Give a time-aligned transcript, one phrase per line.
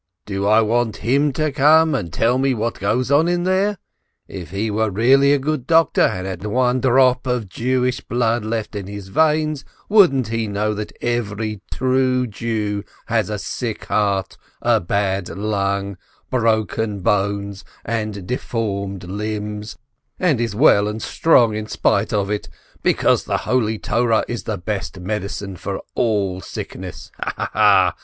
[0.25, 3.77] Do I want him to come and tell me what goes on there?
[4.27, 8.75] If he were a really good doctor, and had one drop of Jewish blood left
[8.75, 14.79] in his veins, wouldn't he know that every true Jew has a sick heart, a
[14.81, 15.97] bad lung,
[16.31, 19.77] broken bones, and deformed limbs,
[20.19, 22.49] and is well and strong in spite of it,
[22.81, 27.11] because the holy Torah is the best medicine for all sicknesses?
[27.19, 27.95] Ha, ha, ha!